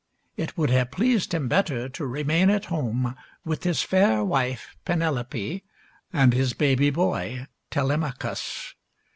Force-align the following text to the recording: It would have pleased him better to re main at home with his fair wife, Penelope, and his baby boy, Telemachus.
It 0.35 0.57
would 0.57 0.71
have 0.71 0.89
pleased 0.89 1.31
him 1.31 1.47
better 1.47 1.87
to 1.87 2.05
re 2.07 2.23
main 2.23 2.49
at 2.49 2.65
home 2.73 3.15
with 3.45 3.65
his 3.65 3.83
fair 3.83 4.23
wife, 4.23 4.75
Penelope, 4.83 5.63
and 6.11 6.33
his 6.33 6.53
baby 6.53 6.89
boy, 6.89 7.45
Telemachus. 7.69 8.73